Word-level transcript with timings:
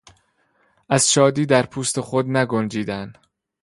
از 0.89 1.11
شادی 1.11 1.45
در 1.45 1.65
پوست 1.65 2.01
خود 2.01 2.29
نگنجیدن 2.29 3.13